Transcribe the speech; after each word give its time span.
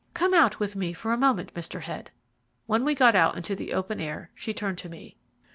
"Come 0.15 0.33
out 0.33 0.59
with 0.59 0.75
me 0.75 0.93
for 0.93 1.11
a 1.13 1.15
moment, 1.17 1.53
Mr. 1.53 1.81
Head." 1.81 2.09
When 2.65 2.83
we 2.83 2.95
got 2.95 3.35
into 3.37 3.55
the 3.55 3.73
open 3.73 3.99
air 3.99 4.31
she 4.33 4.51
turned 4.51 4.79
to 4.79 4.89
me. 4.89 5.15